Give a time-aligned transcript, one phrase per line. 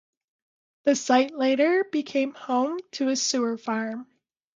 [0.85, 4.07] The site later became home to a sewer farm.